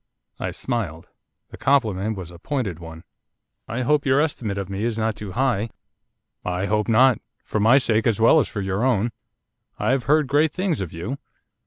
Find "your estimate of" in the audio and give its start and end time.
4.07-4.67